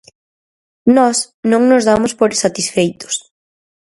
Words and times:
Nós 0.97 1.17
non 1.51 1.61
nos 1.71 1.83
damos 1.89 2.11
por 2.19 2.29
satisfeitos. 2.43 3.15